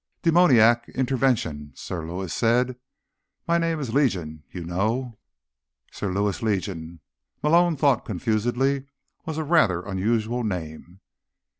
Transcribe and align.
"Demoniac 0.23 0.89
intervention," 0.89 1.73
Sir 1.75 2.07
Lewis 2.07 2.33
said. 2.33 2.75
"'My 3.47 3.59
name 3.59 3.79
is 3.79 3.93
Legion,' 3.93 4.41
you 4.49 4.63
know." 4.65 5.19
Sir 5.91 6.11
Lewis 6.11 6.41
Legion, 6.41 7.01
Malone 7.43 7.77
thought 7.77 8.03
confusedly, 8.03 8.85
was 9.27 9.37
a 9.37 9.43
rather 9.43 9.83
unusual 9.85 10.43
name. 10.43 11.01